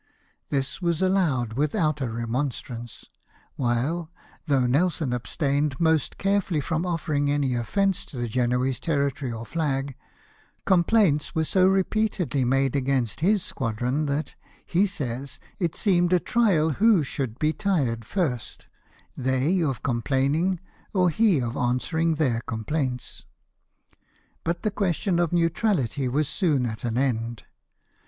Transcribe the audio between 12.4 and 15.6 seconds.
made against his squadron that, he says,